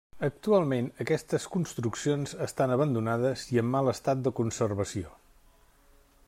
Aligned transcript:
Actualment 0.25 0.87
aquestes 1.03 1.45
construccions 1.55 2.33
estan 2.47 2.73
abandonades 2.77 3.45
i 3.57 3.63
en 3.65 3.69
mal 3.77 3.93
estat 3.93 4.25
de 4.29 4.35
conservació. 4.41 5.15